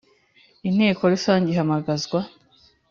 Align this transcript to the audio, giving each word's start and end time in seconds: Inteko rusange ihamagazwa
Inteko 0.67 1.01
rusange 1.13 1.47
ihamagazwa 1.49 2.19